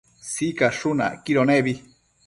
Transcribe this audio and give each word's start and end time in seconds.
Sicashun 0.29 1.03
acquido 1.09 1.45
nebi 1.51 1.75